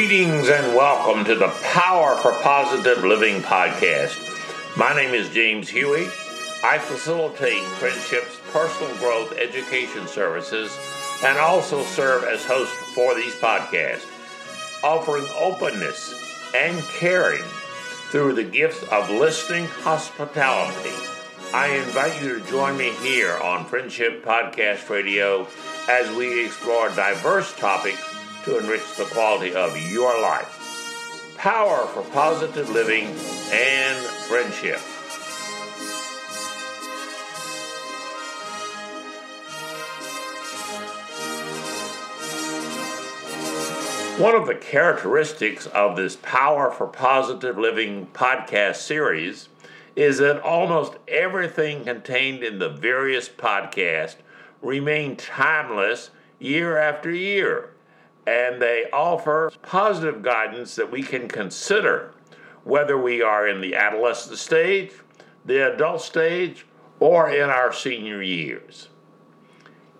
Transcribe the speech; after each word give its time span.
Greetings 0.00 0.48
and 0.48 0.74
welcome 0.74 1.26
to 1.26 1.34
the 1.34 1.52
Power 1.62 2.16
for 2.16 2.32
Positive 2.40 3.04
Living 3.04 3.42
podcast. 3.42 4.16
My 4.74 4.96
name 4.96 5.12
is 5.12 5.28
James 5.28 5.68
Huey. 5.68 6.06
I 6.64 6.78
facilitate 6.78 7.62
Friendship's 7.64 8.40
personal 8.50 8.96
growth 8.96 9.36
education 9.36 10.08
services 10.08 10.74
and 11.22 11.38
also 11.38 11.84
serve 11.84 12.24
as 12.24 12.46
host 12.46 12.72
for 12.94 13.14
these 13.14 13.34
podcasts, 13.34 14.06
offering 14.82 15.28
openness 15.38 16.14
and 16.56 16.82
caring 16.84 17.44
through 18.10 18.32
the 18.32 18.44
gifts 18.44 18.82
of 18.84 19.10
listening 19.10 19.66
hospitality. 19.66 20.96
I 21.52 21.76
invite 21.76 22.22
you 22.22 22.38
to 22.38 22.50
join 22.50 22.78
me 22.78 22.92
here 23.02 23.36
on 23.36 23.66
Friendship 23.66 24.24
Podcast 24.24 24.88
Radio 24.88 25.46
as 25.90 26.10
we 26.16 26.46
explore 26.46 26.88
diverse 26.88 27.54
topics 27.56 28.00
to 28.44 28.58
enrich 28.58 28.96
the 28.96 29.04
quality 29.04 29.54
of 29.54 29.76
your 29.90 30.20
life. 30.20 31.34
Power 31.36 31.86
for 31.88 32.02
positive 32.10 32.70
living 32.70 33.06
and 33.52 33.98
friendship. 34.28 34.80
One 44.18 44.34
of 44.34 44.46
the 44.46 44.54
characteristics 44.54 45.66
of 45.68 45.96
this 45.96 46.16
Power 46.16 46.70
for 46.70 46.86
Positive 46.86 47.56
Living 47.56 48.06
podcast 48.12 48.76
series 48.76 49.48
is 49.96 50.18
that 50.18 50.42
almost 50.42 50.94
everything 51.08 51.84
contained 51.84 52.42
in 52.42 52.58
the 52.58 52.68
various 52.68 53.30
podcasts 53.30 54.16
remain 54.60 55.16
timeless 55.16 56.10
year 56.38 56.76
after 56.76 57.10
year 57.10 57.70
and 58.26 58.60
they 58.60 58.86
offer 58.92 59.52
positive 59.62 60.22
guidance 60.22 60.76
that 60.76 60.90
we 60.90 61.02
can 61.02 61.28
consider 61.28 62.12
whether 62.64 62.98
we 62.98 63.22
are 63.22 63.48
in 63.48 63.60
the 63.60 63.74
adolescent 63.74 64.38
stage, 64.38 64.92
the 65.44 65.72
adult 65.72 66.02
stage, 66.02 66.66
or 66.98 67.30
in 67.30 67.48
our 67.48 67.72
senior 67.72 68.22
years. 68.22 68.88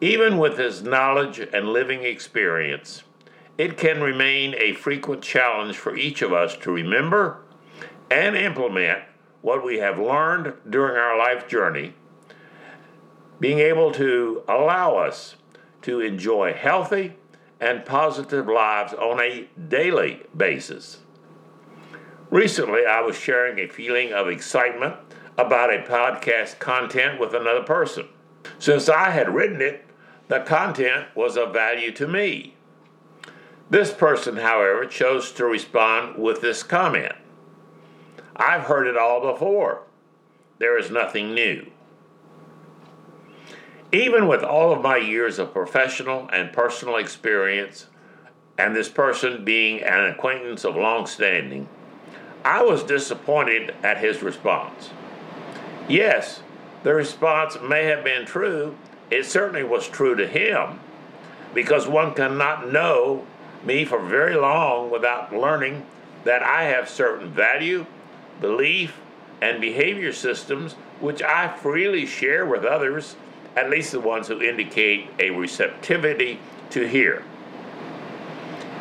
Even 0.01 0.39
with 0.39 0.57
this 0.57 0.83
knowledge 0.83 1.39
and 1.39 1.69
living 1.69 2.05
experience, 2.05 3.03
it 3.59 3.77
can 3.77 4.03
remain 4.03 4.55
a 4.59 4.73
frequent 4.73 5.23
challenge 5.23 5.77
for 5.77 5.97
each 5.97 6.23
of 6.23 6.33
us 6.33 6.57
to 6.57 6.71
remember 6.71 7.43
and 8.11 8.37
implement 8.37 9.03
what 9.43 9.65
we 9.65 9.79
have 9.79 9.99
learned 9.99 10.55
during 10.69 10.97
our 10.97 11.19
life 11.19 11.49
journey, 11.49 11.95
being 13.39 13.59
able 13.59 13.93
to 13.93 14.43
allow 14.49 14.97
us 14.97 15.37
to 15.83 16.01
enjoy 16.01 16.53
healthy, 16.53 17.15
and 17.61 17.85
positive 17.85 18.49
lives 18.49 18.95
on 18.95 19.21
a 19.21 19.49
daily 19.69 20.23
basis. 20.37 20.99
Recently, 22.31 22.87
I 22.87 23.01
was 23.01 23.17
sharing 23.17 23.59
a 23.59 23.69
feeling 23.69 24.13
of 24.13 24.29
excitement 24.29 24.97
about 25.37 25.73
a 25.73 25.83
podcast 25.83 26.59
content 26.59 27.21
with 27.21 27.35
another 27.35 27.63
person. 27.63 28.09
Since 28.59 28.89
I 28.89 29.11
had 29.11 29.35
written 29.35 29.61
it, 29.61 29.85
the 30.29 30.41
content 30.41 31.09
was 31.15 31.37
of 31.37 31.53
value 31.53 31.93
to 31.93 32.07
me. 32.07 32.55
This 33.69 33.93
person, 33.93 34.37
however, 34.37 34.87
chose 34.87 35.33
to 35.33 35.45
respond 35.45 36.21
with 36.23 36.41
this 36.41 36.63
comment 36.63 37.15
I've 38.37 38.63
heard 38.63 38.87
it 38.87 38.97
all 38.97 39.21
before. 39.21 39.83
There 40.59 40.79
is 40.79 40.91
nothing 40.91 41.35
new. 41.35 41.71
Even 43.93 44.29
with 44.29 44.45
all 44.45 44.73
of 44.73 44.83
my 44.83 44.97
years 44.97 45.41
of 45.41 45.53
professional 45.53 46.29
and 46.33 46.53
personal 46.53 46.97
experience, 46.97 47.87
and 48.57 48.77
this 48.77 48.89
person 48.89 49.45
being 49.45 49.83
an 49.83 50.05
acquaintance 50.05 50.65
of 50.65 50.77
long 50.77 51.07
standing, 51.07 51.69
I 52.45 52.63
was 52.63 52.85
disappointed 52.85 53.75
at 53.83 53.99
his 53.99 54.23
response. 54.23 54.91
Yes, 55.89 56.43
the 56.85 56.95
response 56.95 57.59
may 57.61 57.87
have 57.87 58.05
been 58.05 58.27
true. 58.27 58.77
It 59.11 59.27
certainly 59.27 59.65
was 59.65 59.89
true 59.89 60.15
to 60.15 60.27
him, 60.27 60.79
because 61.53 61.89
one 61.89 62.15
cannot 62.15 62.73
know 62.73 63.27
me 63.65 63.85
for 63.85 63.99
very 63.99 64.37
long 64.37 64.91
without 64.91 65.35
learning 65.35 65.85
that 66.25 66.43
I 66.43 66.65
have 66.65 66.89
certain 66.89 67.31
value, 67.31 67.87
belief, 68.41 69.01
and 69.43 69.61
behavior 69.61 70.13
systems 70.13 70.75
which 71.01 71.23
I 71.23 71.49
freely 71.49 72.07
share 72.07 72.47
with 72.47 72.65
others 72.65 73.17
at 73.57 73.71
least 73.71 73.93
the 73.93 74.01
ones 74.01 74.29
who 74.29 74.41
indicate 74.41 75.09
a 75.19 75.31
receptivity 75.31 76.39
to 76.71 76.87
hear. 76.87 77.25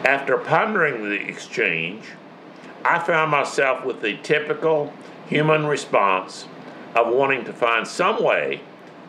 After 0.05 0.37
pondering 0.37 1.09
the 1.09 1.27
exchange, 1.27 2.05
I 2.85 2.99
found 2.99 3.31
myself 3.31 3.83
with 3.83 4.01
the 4.01 4.17
typical 4.17 4.93
human 5.27 5.65
response 5.65 6.47
of 6.95 7.13
wanting 7.13 7.45
to 7.45 7.53
find 7.53 7.87
some 7.87 8.23
way 8.23 8.61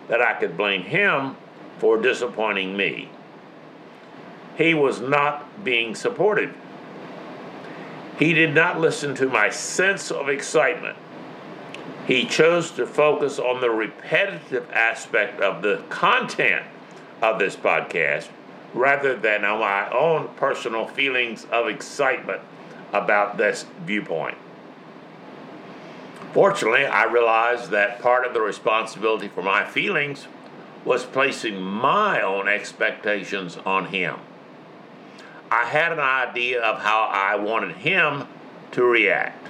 that 0.08 0.20
I 0.20 0.34
could 0.34 0.56
blame 0.56 0.82
him 0.82 1.36
for 1.78 1.96
disappointing 1.96 2.76
me. 2.76 3.08
He 4.56 4.74
was 4.74 5.00
not 5.00 5.64
being 5.64 5.94
supportive. 5.94 6.54
He 8.18 8.34
did 8.34 8.54
not 8.54 8.80
listen 8.80 9.14
to 9.14 9.28
my 9.28 9.48
sense 9.48 10.10
of 10.10 10.28
excitement 10.28 10.98
he 12.10 12.26
chose 12.26 12.72
to 12.72 12.84
focus 12.84 13.38
on 13.38 13.60
the 13.60 13.70
repetitive 13.70 14.68
aspect 14.72 15.40
of 15.40 15.62
the 15.62 15.80
content 15.90 16.66
of 17.22 17.38
this 17.38 17.54
podcast 17.54 18.28
rather 18.74 19.14
than 19.14 19.44
on 19.44 19.60
my 19.60 19.88
own 19.90 20.26
personal 20.34 20.88
feelings 20.88 21.46
of 21.52 21.68
excitement 21.68 22.40
about 22.92 23.36
this 23.36 23.64
viewpoint. 23.86 24.36
Fortunately, 26.32 26.84
I 26.84 27.04
realized 27.04 27.70
that 27.70 28.02
part 28.02 28.26
of 28.26 28.34
the 28.34 28.40
responsibility 28.40 29.28
for 29.28 29.42
my 29.42 29.64
feelings 29.64 30.26
was 30.84 31.04
placing 31.04 31.62
my 31.62 32.20
own 32.20 32.48
expectations 32.48 33.56
on 33.64 33.86
him. 33.86 34.16
I 35.48 35.66
had 35.66 35.92
an 35.92 36.00
idea 36.00 36.60
of 36.60 36.80
how 36.80 37.08
I 37.12 37.36
wanted 37.36 37.76
him 37.76 38.26
to 38.72 38.82
react. 38.82 39.46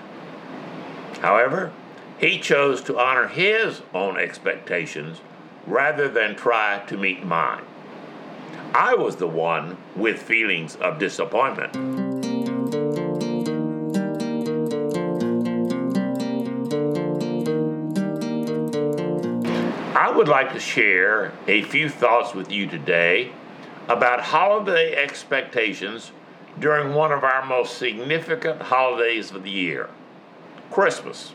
However, 1.22 1.72
he 2.20 2.38
chose 2.38 2.82
to 2.82 2.98
honor 2.98 3.28
his 3.28 3.80
own 3.94 4.18
expectations 4.18 5.22
rather 5.66 6.06
than 6.06 6.36
try 6.36 6.78
to 6.86 6.96
meet 6.98 7.24
mine. 7.24 7.62
I 8.74 8.94
was 8.94 9.16
the 9.16 9.26
one 9.26 9.78
with 9.96 10.20
feelings 10.20 10.76
of 10.76 10.98
disappointment. 10.98 11.74
I 19.96 20.10
would 20.10 20.28
like 20.28 20.52
to 20.52 20.60
share 20.60 21.32
a 21.48 21.62
few 21.62 21.88
thoughts 21.88 22.34
with 22.34 22.52
you 22.52 22.66
today 22.66 23.32
about 23.88 24.20
holiday 24.20 24.94
expectations 24.94 26.12
during 26.58 26.92
one 26.92 27.12
of 27.12 27.24
our 27.24 27.44
most 27.46 27.78
significant 27.78 28.60
holidays 28.60 29.30
of 29.30 29.42
the 29.42 29.50
year 29.50 29.88
Christmas. 30.70 31.32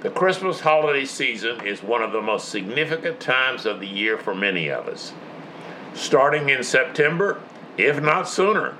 The 0.00 0.08
Christmas 0.08 0.60
holiday 0.60 1.04
season 1.04 1.66
is 1.66 1.82
one 1.82 2.00
of 2.02 2.12
the 2.12 2.22
most 2.22 2.48
significant 2.48 3.20
times 3.20 3.66
of 3.66 3.80
the 3.80 3.86
year 3.86 4.16
for 4.16 4.34
many 4.34 4.70
of 4.70 4.88
us. 4.88 5.12
Starting 5.92 6.48
in 6.48 6.64
September, 6.64 7.42
if 7.76 8.00
not 8.00 8.26
sooner, 8.26 8.78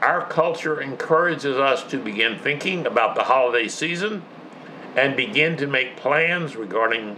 our 0.00 0.24
culture 0.24 0.80
encourages 0.80 1.56
us 1.56 1.82
to 1.84 1.98
begin 1.98 2.38
thinking 2.38 2.86
about 2.86 3.16
the 3.16 3.24
holiday 3.24 3.66
season 3.66 4.22
and 4.94 5.16
begin 5.16 5.56
to 5.56 5.66
make 5.66 5.96
plans 5.96 6.54
regarding 6.54 7.16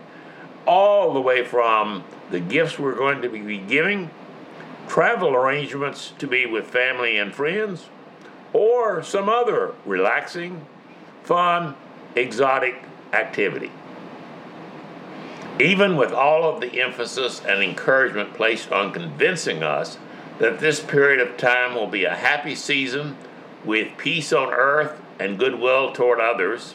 all 0.66 1.12
the 1.12 1.20
way 1.20 1.44
from 1.44 2.04
the 2.30 2.40
gifts 2.40 2.78
we're 2.78 2.94
going 2.94 3.20
to 3.20 3.28
be 3.28 3.58
giving, 3.58 4.10
travel 4.88 5.34
arrangements 5.34 6.14
to 6.18 6.26
be 6.26 6.46
with 6.46 6.64
family 6.66 7.18
and 7.18 7.34
friends, 7.34 7.84
or 8.54 9.02
some 9.02 9.28
other 9.28 9.74
relaxing, 9.84 10.64
fun, 11.22 11.74
exotic 12.14 12.76
activity. 13.16 13.70
Even 15.58 15.96
with 15.96 16.12
all 16.12 16.44
of 16.44 16.60
the 16.60 16.82
emphasis 16.82 17.40
and 17.40 17.62
encouragement 17.62 18.34
placed 18.34 18.70
on 18.70 18.92
convincing 18.92 19.62
us 19.62 19.98
that 20.38 20.58
this 20.58 20.80
period 20.80 21.26
of 21.26 21.36
time 21.38 21.74
will 21.74 21.86
be 21.86 22.04
a 22.04 22.14
happy 22.14 22.54
season 22.54 23.16
with 23.64 23.96
peace 23.96 24.32
on 24.32 24.52
earth 24.52 25.00
and 25.18 25.38
goodwill 25.38 25.92
toward 25.92 26.20
others, 26.20 26.74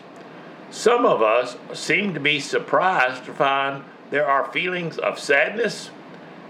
some 0.72 1.06
of 1.06 1.22
us 1.22 1.58
seem 1.74 2.14
to 2.14 2.20
be 2.20 2.40
surprised 2.40 3.26
to 3.26 3.34
find 3.34 3.84
there 4.10 4.28
are 4.28 4.52
feelings 4.52 4.98
of 4.98 5.20
sadness 5.20 5.92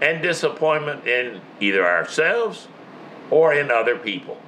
and 0.00 0.22
disappointment 0.22 1.06
in 1.06 1.40
either 1.60 1.86
ourselves 1.86 2.66
or 3.30 3.52
in 3.52 3.70
other 3.70 3.96
people. 3.96 4.40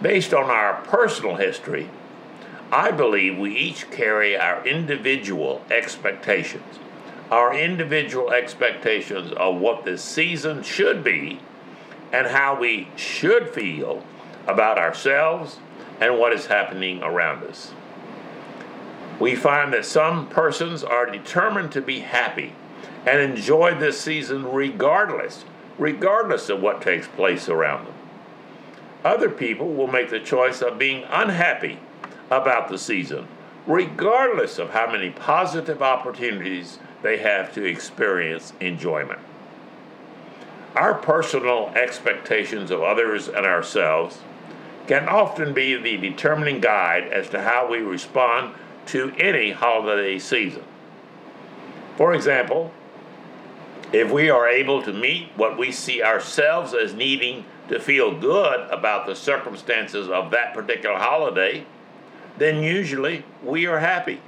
Based 0.00 0.32
on 0.32 0.50
our 0.50 0.82
personal 0.82 1.36
history, 1.36 1.90
I 2.72 2.90
believe 2.90 3.38
we 3.38 3.56
each 3.56 3.90
carry 3.90 4.36
our 4.36 4.66
individual 4.66 5.64
expectations, 5.70 6.78
our 7.30 7.54
individual 7.54 8.32
expectations 8.32 9.32
of 9.32 9.56
what 9.56 9.84
this 9.84 10.02
season 10.02 10.62
should 10.62 11.04
be, 11.04 11.40
and 12.12 12.28
how 12.28 12.58
we 12.58 12.88
should 12.96 13.50
feel 13.50 14.04
about 14.46 14.78
ourselves 14.78 15.58
and 16.00 16.18
what 16.18 16.32
is 16.32 16.46
happening 16.46 17.02
around 17.02 17.44
us. 17.44 17.72
We 19.20 19.34
find 19.34 19.72
that 19.72 19.84
some 19.84 20.28
persons 20.28 20.82
are 20.82 21.06
determined 21.06 21.72
to 21.72 21.80
be 21.80 22.00
happy 22.00 22.52
and 23.06 23.20
enjoy 23.20 23.74
this 23.78 24.00
season 24.00 24.50
regardless, 24.50 25.44
regardless 25.78 26.48
of 26.48 26.60
what 26.60 26.82
takes 26.82 27.06
place 27.06 27.48
around 27.48 27.86
them. 27.86 27.94
Other 29.04 29.28
people 29.28 29.72
will 29.72 29.86
make 29.86 30.10
the 30.10 30.20
choice 30.20 30.62
of 30.62 30.78
being 30.78 31.04
unhappy 31.10 31.78
about 32.30 32.68
the 32.68 32.78
season, 32.78 33.26
regardless 33.66 34.58
of 34.58 34.70
how 34.70 34.90
many 34.90 35.10
positive 35.10 35.82
opportunities 35.82 36.78
they 37.02 37.18
have 37.18 37.52
to 37.54 37.64
experience 37.64 38.52
enjoyment. 38.60 39.20
Our 40.74 40.94
personal 40.94 41.68
expectations 41.76 42.70
of 42.70 42.82
others 42.82 43.28
and 43.28 43.46
ourselves 43.46 44.18
can 44.86 45.08
often 45.08 45.54
be 45.54 45.76
the 45.76 45.96
determining 45.96 46.60
guide 46.60 47.04
as 47.04 47.28
to 47.30 47.40
how 47.40 47.70
we 47.70 47.78
respond 47.78 48.54
to 48.86 49.12
any 49.18 49.52
holiday 49.52 50.18
season. 50.18 50.64
For 51.96 52.14
example, 52.14 52.72
if 53.92 54.10
we 54.10 54.28
are 54.28 54.48
able 54.48 54.82
to 54.82 54.92
meet 54.92 55.30
what 55.36 55.56
we 55.56 55.70
see 55.70 56.02
ourselves 56.02 56.74
as 56.74 56.92
needing 56.92 57.44
to 57.68 57.78
feel 57.78 58.18
good 58.18 58.68
about 58.70 59.06
the 59.06 59.14
circumstances 59.14 60.08
of 60.08 60.32
that 60.32 60.52
particular 60.52 60.96
holiday, 60.96 61.64
then 62.38 62.62
usually 62.62 63.24
we 63.42 63.66
are 63.66 63.78
happy. 63.78 64.20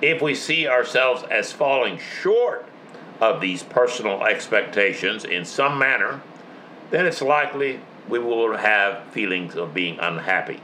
If 0.00 0.22
we 0.22 0.34
see 0.34 0.68
ourselves 0.68 1.24
as 1.30 1.52
falling 1.52 1.98
short 1.98 2.66
of 3.20 3.40
these 3.40 3.62
personal 3.62 4.24
expectations 4.24 5.24
in 5.24 5.44
some 5.44 5.78
manner, 5.78 6.20
then 6.90 7.04
it's 7.06 7.20
likely 7.20 7.80
we 8.08 8.18
will 8.18 8.56
have 8.56 9.04
feelings 9.08 9.56
of 9.56 9.74
being 9.74 9.98
unhappy. 9.98 10.60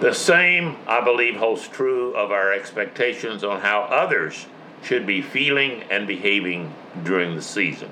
The 0.00 0.12
same, 0.12 0.76
I 0.86 1.00
believe, 1.02 1.36
holds 1.36 1.68
true 1.68 2.12
of 2.14 2.30
our 2.30 2.52
expectations 2.52 3.44
on 3.44 3.60
how 3.60 3.82
others 3.82 4.46
should 4.82 5.06
be 5.06 5.22
feeling 5.22 5.84
and 5.90 6.06
behaving 6.06 6.74
during 7.02 7.34
the 7.34 7.42
season. 7.42 7.90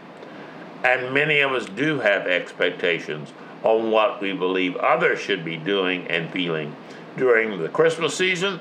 And 0.83 1.15
many 1.15 1.41
of 1.41 1.53
us 1.53 1.67
do 1.67 2.01
have 2.01 2.27
expectations 2.27 3.33
on 3.65 3.91
what 3.91 4.21
we 4.21 4.33
believe 4.33 4.77
others 4.77 5.19
should 5.19 5.45
be 5.45 5.57
doing 5.57 6.07
and 6.09 6.31
feeling 6.31 6.77
during 7.17 7.61
the 7.61 7.69
Christmas 7.69 8.17
season 8.17 8.61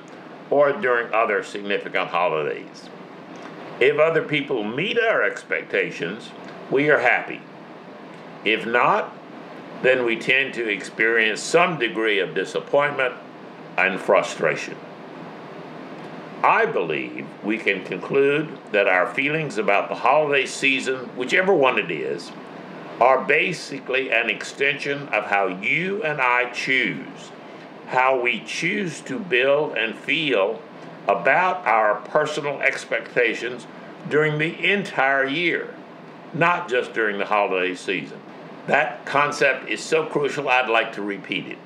or 0.50 0.72
during 0.72 1.14
other 1.14 1.44
significant 1.44 2.10
holidays. 2.10 2.90
If 3.80 4.00
other 4.00 4.24
people 4.24 4.64
meet 4.64 4.98
our 4.98 5.24
expectations, 5.24 6.30
we 6.72 6.90
are 6.90 7.00
happy. 7.00 7.42
If 8.46 8.66
not, 8.66 9.16
then 9.82 10.06
we 10.06 10.16
tend 10.16 10.54
to 10.54 10.68
experience 10.70 11.42
some 11.42 11.78
degree 11.78 12.20
of 12.20 12.34
disappointment 12.34 13.16
and 13.78 14.00
frustration. 14.00 14.78
I 16.44 16.66
believe 16.66 17.26
we 17.44 17.58
can 17.58 17.84
conclude 17.84 18.58
that 18.72 18.88
our 18.88 19.14
feelings 19.14 19.58
about 19.58 19.90
the 19.90 19.96
holiday 19.96 20.46
season, 20.46 21.00
whichever 21.18 21.54
one 21.54 21.80
it 21.80 21.90
is, 21.90 22.32
are 23.00 23.24
basically 23.24 24.12
an 24.12 24.30
extension 24.30 25.08
of 25.10 25.26
how 25.26 25.48
you 25.48 26.04
and 26.04 26.22
I 26.22 26.52
choose, 26.52 27.32
how 27.88 28.20
we 28.20 28.44
choose 28.46 29.02
to 29.02 29.20
build 29.20 29.78
and 29.78 29.96
feel 29.96 30.62
about 31.08 31.66
our 31.66 31.96
personal 31.96 32.62
expectations 32.62 33.68
during 34.10 34.38
the 34.38 34.72
entire 34.72 35.26
year, 35.28 35.74
not 36.34 36.70
just 36.70 36.94
during 36.94 37.18
the 37.18 37.26
holiday 37.26 37.76
season. 37.76 38.20
That 38.68 39.06
concept 39.06 39.70
is 39.70 39.82
so 39.82 40.06
crucial, 40.06 40.48
I'd 40.48 40.70
like 40.70 40.94
to 40.94 41.02
repeat 41.02 41.48
it. 41.48 41.58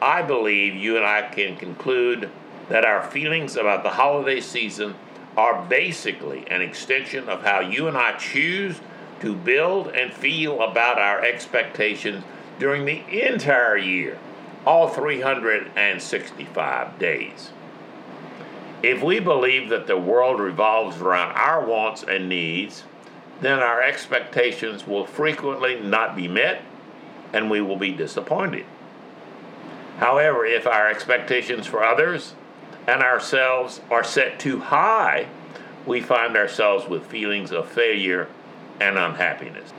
I 0.00 0.22
believe 0.22 0.74
you 0.74 0.96
and 0.96 1.04
I 1.04 1.22
can 1.22 1.56
conclude 1.56 2.30
that 2.70 2.84
our 2.84 3.02
feelings 3.02 3.56
about 3.56 3.82
the 3.82 3.90
holiday 3.90 4.40
season 4.40 4.94
are 5.36 5.64
basically 5.66 6.48
an 6.48 6.62
extension 6.62 7.28
of 7.28 7.42
how 7.42 7.60
you 7.60 7.86
and 7.86 7.96
I 7.96 8.16
choose 8.16 8.80
to 9.20 9.34
build 9.34 9.88
and 9.88 10.12
feel 10.12 10.62
about 10.62 10.98
our 10.98 11.22
expectations 11.22 12.24
during 12.58 12.84
the 12.84 13.26
entire 13.26 13.76
year, 13.76 14.18
all 14.66 14.88
365 14.88 16.98
days. 16.98 17.50
If 18.82 19.02
we 19.02 19.20
believe 19.20 19.68
that 19.68 19.86
the 19.86 19.98
world 19.98 20.40
revolves 20.40 21.00
around 21.00 21.32
our 21.32 21.64
wants 21.64 22.02
and 22.02 22.28
needs, 22.28 22.84
then 23.40 23.58
our 23.58 23.82
expectations 23.82 24.86
will 24.86 25.06
frequently 25.06 25.80
not 25.80 26.16
be 26.16 26.28
met 26.28 26.62
and 27.32 27.50
we 27.50 27.60
will 27.60 27.76
be 27.76 27.92
disappointed. 27.92 28.64
However, 29.98 30.46
if 30.46 30.66
our 30.66 30.88
expectations 30.88 31.66
for 31.66 31.84
others 31.84 32.34
and 32.86 33.02
ourselves 33.02 33.82
are 33.90 34.04
set 34.04 34.40
too 34.40 34.60
high, 34.60 35.26
we 35.86 36.00
find 36.00 36.36
ourselves 36.36 36.88
with 36.88 37.06
feelings 37.06 37.52
of 37.52 37.68
failure 37.68 38.28
and 38.80 38.98
unhappiness. 38.98 39.72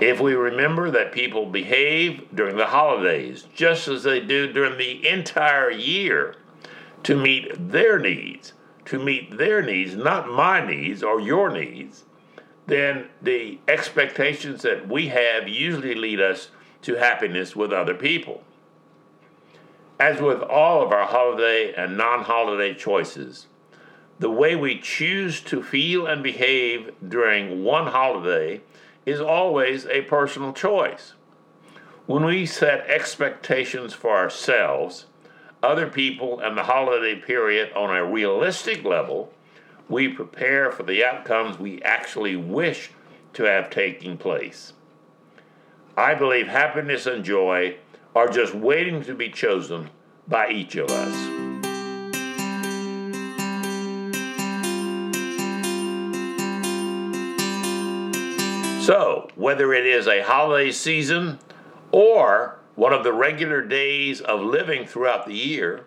If 0.00 0.20
we 0.20 0.34
remember 0.34 0.90
that 0.90 1.12
people 1.12 1.46
behave 1.46 2.28
during 2.34 2.56
the 2.56 2.66
holidays 2.66 3.46
just 3.54 3.88
as 3.88 4.02
they 4.02 4.20
do 4.20 4.52
during 4.52 4.76
the 4.76 5.08
entire 5.08 5.70
year 5.70 6.36
to 7.04 7.16
meet 7.16 7.70
their 7.70 7.98
needs, 7.98 8.52
to 8.86 8.98
meet 8.98 9.38
their 9.38 9.62
needs, 9.62 9.94
not 9.94 10.28
my 10.28 10.64
needs 10.64 11.02
or 11.02 11.20
your 11.20 11.50
needs, 11.50 12.04
then 12.66 13.08
the 13.22 13.58
expectations 13.68 14.62
that 14.62 14.88
we 14.88 15.08
have 15.08 15.48
usually 15.48 15.94
lead 15.94 16.20
us 16.20 16.50
to 16.82 16.96
happiness 16.96 17.54
with 17.54 17.72
other 17.72 17.94
people. 17.94 18.42
As 20.00 20.20
with 20.20 20.42
all 20.42 20.82
of 20.82 20.92
our 20.92 21.06
holiday 21.06 21.72
and 21.72 21.96
non 21.96 22.24
holiday 22.24 22.74
choices, 22.74 23.46
the 24.18 24.30
way 24.30 24.54
we 24.54 24.78
choose 24.78 25.40
to 25.40 25.62
feel 25.62 26.06
and 26.06 26.22
behave 26.22 26.92
during 27.06 27.64
one 27.64 27.88
holiday 27.88 28.60
is 29.04 29.20
always 29.20 29.86
a 29.86 30.02
personal 30.02 30.52
choice. 30.52 31.14
When 32.06 32.24
we 32.24 32.46
set 32.46 32.86
expectations 32.88 33.92
for 33.94 34.16
ourselves, 34.16 35.06
other 35.62 35.88
people, 35.88 36.40
and 36.40 36.56
the 36.56 36.64
holiday 36.64 37.14
period 37.14 37.72
on 37.72 37.94
a 37.94 38.04
realistic 38.04 38.84
level, 38.84 39.32
we 39.88 40.08
prepare 40.08 40.70
for 40.70 40.82
the 40.82 41.04
outcomes 41.04 41.58
we 41.58 41.80
actually 41.82 42.36
wish 42.36 42.90
to 43.32 43.44
have 43.44 43.70
taking 43.70 44.16
place. 44.16 44.74
I 45.96 46.14
believe 46.14 46.48
happiness 46.48 47.06
and 47.06 47.24
joy 47.24 47.76
are 48.14 48.28
just 48.28 48.54
waiting 48.54 49.02
to 49.04 49.14
be 49.14 49.30
chosen 49.30 49.90
by 50.28 50.50
each 50.50 50.76
of 50.76 50.90
us. 50.90 51.33
So, 58.84 59.30
whether 59.34 59.72
it 59.72 59.86
is 59.86 60.06
a 60.06 60.22
holiday 60.22 60.70
season 60.70 61.38
or 61.90 62.58
one 62.74 62.92
of 62.92 63.02
the 63.02 63.14
regular 63.14 63.62
days 63.62 64.20
of 64.20 64.42
living 64.42 64.86
throughout 64.86 65.24
the 65.24 65.32
year, 65.32 65.86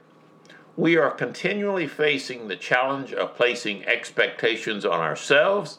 we 0.76 0.98
are 0.98 1.12
continually 1.12 1.86
facing 1.86 2.48
the 2.48 2.56
challenge 2.56 3.14
of 3.14 3.36
placing 3.36 3.86
expectations 3.86 4.84
on 4.84 5.00
ourselves 5.00 5.78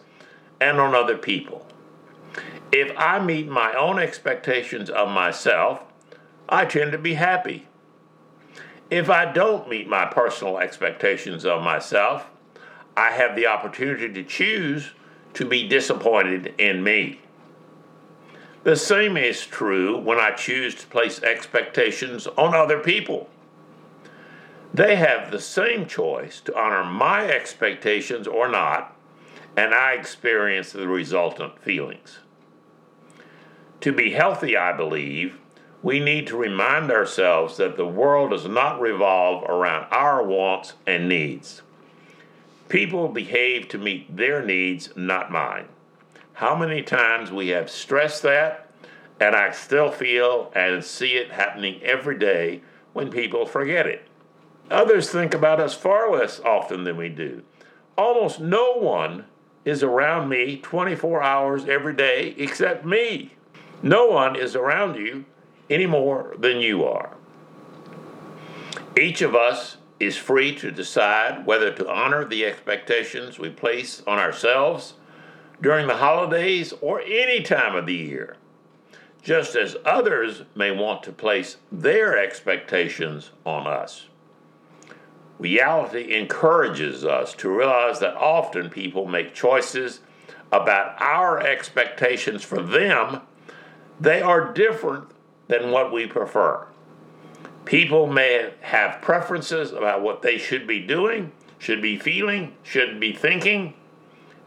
and 0.61 0.79
on 0.79 0.95
other 0.95 1.19
people. 1.19 1.67
If 2.71 2.97
I 2.97 3.19
meet 3.19 3.49
my 3.49 3.75
own 3.75 3.99
expectations 3.99 4.89
of 4.89 5.09
myself, 5.09 5.83
I 6.49 6.67
tend 6.67 6.93
to 6.93 6.99
be 6.99 7.15
happy. 7.15 7.67
If 8.93 9.11
I 9.11 9.33
don't 9.33 9.69
meet 9.69 9.89
my 9.89 10.07
personal 10.07 10.59
expectations 10.59 11.45
of 11.45 11.65
myself, 11.65 12.29
I 12.97 13.11
have 13.11 13.35
the 13.35 13.49
opportunity 13.49 14.09
to 14.13 14.23
choose 14.23 14.93
to 15.35 15.45
be 15.45 15.67
disappointed 15.69 16.55
in 16.59 16.83
me. 16.83 17.21
The 18.65 18.77
same 18.77 19.17
is 19.17 19.47
true 19.47 19.99
when 19.99 20.19
I 20.19 20.33
choose 20.33 20.75
to 20.77 20.87
place 20.89 21.23
expectations 21.23 22.27
on 22.27 22.55
other 22.55 22.79
people. 22.81 23.29
They 24.75 24.97
have 24.97 25.31
the 25.31 25.41
same 25.41 25.87
choice 25.87 26.41
to 26.43 26.59
honor 26.59 26.85
my 26.85 27.27
expectations 27.27 28.27
or 28.27 28.49
not, 28.49 28.95
and 29.57 29.75
I 29.75 29.93
experience 29.93 30.73
the 30.73 30.89
resultant 30.89 31.59
feelings. 31.61 32.19
To 33.81 33.93
be 33.93 34.11
healthy, 34.11 34.57
I 34.57 34.77
believe, 34.77 35.39
we 35.83 36.01
need 36.01 36.27
to 36.27 36.37
remind 36.37 36.91
ourselves 36.91 37.57
that 37.57 37.77
the 37.77 37.87
world 37.87 38.31
does 38.31 38.47
not 38.47 38.81
revolve 38.81 39.45
around 39.45 39.87
our 39.91 40.23
wants 40.23 40.75
and 40.87 41.09
needs. 41.09 41.63
People 42.69 43.09
behave 43.09 43.69
to 43.69 43.79
meet 43.79 44.15
their 44.15 44.45
needs, 44.45 44.91
not 44.95 45.31
mine. 45.31 45.69
How 46.35 46.55
many 46.55 46.83
times 46.83 47.33
we 47.33 47.49
have 47.49 47.71
stressed 47.71 48.23
that, 48.23 48.71
and 49.19 49.35
I 49.35 49.51
still 49.51 49.91
feel 49.91 50.53
and 50.55 50.85
see 50.85 51.13
it 51.13 51.33
happening 51.33 51.83
every 51.83 52.19
day 52.19 52.61
when 52.93 53.11
people 53.11 53.47
forget 53.47 53.87
it. 53.87 54.07
Others 54.71 55.11
think 55.11 55.33
about 55.33 55.61
us 55.61 55.75
far 55.75 56.13
less 56.13 56.41
often 56.41 56.85
than 56.85 56.97
we 56.97 57.09
do. 57.09 57.43
Almost 57.97 58.39
no 58.39 58.75
one 58.75 59.25
is 59.65 59.83
around 59.83 60.29
me 60.29 60.59
24 60.59 61.23
hours 61.23 61.67
every 61.67 61.95
day 61.95 62.35
except 62.37 62.85
me. 62.85 63.33
No 63.83 64.07
one 64.07 64.37
is 64.37 64.55
around 64.55 64.97
you 64.97 65.25
any 65.71 65.87
more 65.87 66.35
than 66.39 66.59
you 66.59 66.85
are. 66.85 67.17
Each 68.97 69.23
of 69.23 69.35
us 69.35 69.78
is 70.01 70.17
free 70.17 70.55
to 70.55 70.71
decide 70.71 71.45
whether 71.47 71.73
to 71.73 71.91
honor 71.91 72.25
the 72.25 72.45
expectations 72.45 73.39
we 73.39 73.51
place 73.51 74.03
on 74.07 74.19
ourselves 74.19 74.95
during 75.61 75.87
the 75.87 75.97
holidays 75.97 76.73
or 76.81 77.01
any 77.01 77.43
time 77.43 77.75
of 77.75 77.87
the 77.87 77.95
year, 77.95 78.37
just 79.23 79.57
as 79.57 79.77
others 79.85 80.43
may 80.55 80.71
want 80.71 81.03
to 81.03 81.13
place 81.13 81.57
their 81.73 82.17
expectations 82.17 83.31
on 83.45 83.67
us. 83.67 84.07
Reality 85.39 86.15
encourages 86.15 87.05
us 87.05 87.35
to 87.35 87.49
realize 87.49 88.01
that 88.01 88.17
often 88.17 88.71
people 88.71 89.07
make 89.07 89.35
choices 89.35 90.01
about 90.51 91.01
our 91.01 91.41
expectations 91.41 92.43
for 92.43 92.63
them. 92.63 93.21
They 94.01 94.21
are 94.21 94.53
different 94.53 95.11
than 95.49 95.71
what 95.71 95.93
we 95.93 96.07
prefer. 96.07 96.67
People 97.69 98.07
may 98.07 98.51
have 98.63 99.03
preferences 99.03 99.73
about 99.73 100.01
what 100.01 100.23
they 100.23 100.39
should 100.39 100.67
be 100.67 100.81
doing, 100.81 101.33
should 101.59 101.83
be 101.83 101.99
feeling, 101.99 102.55
should 102.63 102.99
be 102.99 103.13
thinking, 103.13 103.75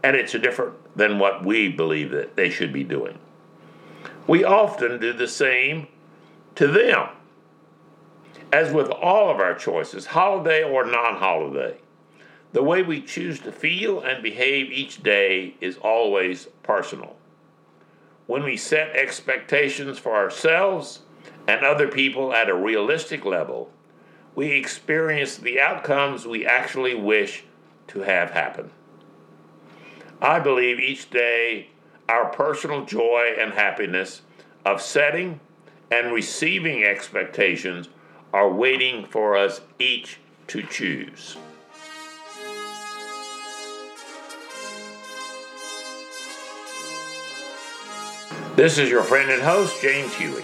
and 0.04 0.16
it's 0.16 0.32
different 0.32 0.74
than 0.98 1.20
what 1.20 1.46
we 1.46 1.70
believe 1.70 2.10
that 2.10 2.36
they 2.36 2.50
should 2.50 2.74
be 2.74 2.84
doing. 2.84 3.20
We 4.26 4.44
often 4.44 5.00
do 5.00 5.14
the 5.14 5.28
same 5.28 5.88
to 6.56 6.66
them. 6.66 7.10
As 8.52 8.74
with 8.74 8.90
all 8.90 9.30
of 9.30 9.40
our 9.40 9.54
choices, 9.54 10.08
holiday 10.08 10.64
or 10.64 10.84
non 10.84 11.18
holiday, 11.18 11.78
the 12.54 12.64
way 12.64 12.82
we 12.82 13.02
choose 13.02 13.40
to 13.42 13.52
feel 13.52 14.02
and 14.02 14.24
behave 14.24 14.72
each 14.72 15.04
day 15.04 15.58
is 15.62 15.78
always 15.78 16.48
personal. 16.64 17.16
When 18.26 18.44
we 18.44 18.58
set 18.58 18.96
expectations 18.96 20.00
for 20.00 20.16
ourselves 20.16 21.04
and 21.48 21.66
other 21.66 21.88
people 21.88 22.34
at 22.34 22.50
a 22.50 22.56
realistic 22.56 23.26
level, 23.26 23.70
we 24.36 24.52
experience 24.52 25.38
the 25.38 25.60
outcomes 25.60 26.26
we 26.26 26.46
actually 26.46 26.96
wish 26.96 27.44
to 27.88 28.02
have 28.02 28.32
happen. 28.32 28.72
I 30.22 30.40
believe 30.40 30.80
each 30.80 31.10
day 31.10 31.68
our 32.08 32.30
personal 32.30 32.86
joy 32.86 33.34
and 33.38 33.54
happiness 33.54 34.22
of 34.66 34.82
setting 34.82 35.40
and 35.90 36.14
receiving 36.14 36.84
expectations 36.84 37.90
are 38.34 38.50
waiting 38.50 39.06
for 39.06 39.36
us 39.36 39.62
each 39.80 40.20
to 40.48 40.64
choose. 40.64 41.38
This 48.56 48.78
is 48.78 48.90
your 48.90 49.04
friend 49.04 49.32
and 49.32 49.42
host, 49.42 49.82
James 49.82 50.14
Huey. 50.16 50.44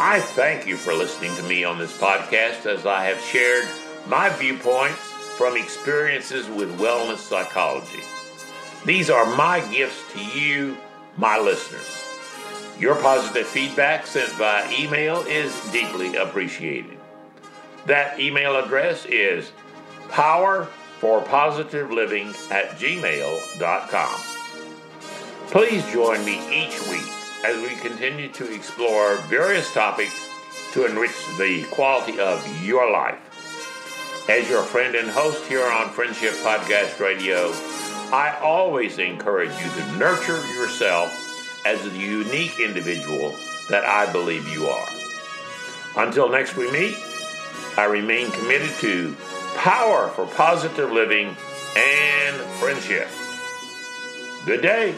I 0.00 0.18
thank 0.18 0.66
you 0.66 0.76
for 0.76 0.92
listening 0.92 1.36
to 1.36 1.44
me 1.44 1.62
on 1.62 1.78
this 1.78 1.96
podcast 1.96 2.66
as 2.66 2.84
I 2.84 3.04
have 3.04 3.20
shared 3.20 3.64
my 4.08 4.28
viewpoints 4.28 4.98
from 5.38 5.56
experiences 5.56 6.48
with 6.48 6.76
wellness 6.80 7.18
psychology. 7.18 8.02
These 8.84 9.08
are 9.08 9.24
my 9.36 9.60
gifts 9.72 10.02
to 10.14 10.24
you, 10.36 10.76
my 11.16 11.38
listeners. 11.38 12.02
Your 12.76 12.96
positive 12.96 13.46
feedback 13.46 14.08
sent 14.08 14.36
by 14.36 14.68
email 14.76 15.20
is 15.28 15.54
deeply 15.70 16.16
appreciated. 16.16 16.98
That 17.86 18.18
email 18.18 18.56
address 18.56 19.06
is 19.06 19.52
powerforpositiveliving 20.08 22.50
at 22.50 22.70
gmail.com. 22.70 24.20
Please 25.52 25.84
join 25.92 26.24
me 26.24 26.40
each 26.52 26.80
week 26.88 27.08
as 27.44 27.60
we 27.60 27.76
continue 27.76 28.28
to 28.30 28.50
explore 28.52 29.16
various 29.28 29.70
topics 29.74 30.30
to 30.72 30.86
enrich 30.86 31.14
the 31.38 31.62
quality 31.70 32.18
of 32.18 32.64
your 32.64 32.90
life. 32.90 33.20
As 34.30 34.48
your 34.48 34.62
friend 34.62 34.94
and 34.94 35.10
host 35.10 35.44
here 35.46 35.66
on 35.66 35.90
Friendship 35.90 36.32
Podcast 36.36 36.98
Radio, 36.98 37.52
I 38.12 38.38
always 38.42 38.98
encourage 38.98 39.50
you 39.50 39.70
to 39.70 39.98
nurture 39.98 40.40
yourself 40.54 41.12
as 41.66 41.82
the 41.82 41.98
unique 41.98 42.58
individual 42.58 43.36
that 43.68 43.84
I 43.84 44.10
believe 44.10 44.48
you 44.48 44.66
are. 44.66 44.88
Until 45.96 46.30
next 46.30 46.56
we 46.56 46.72
meet, 46.72 46.96
I 47.76 47.84
remain 47.84 48.30
committed 48.30 48.70
to 48.80 49.14
power 49.56 50.08
for 50.08 50.26
positive 50.26 50.90
living 50.90 51.36
and 51.76 52.36
friendship. 52.58 53.08
Good 54.46 54.62
day. 54.62 54.94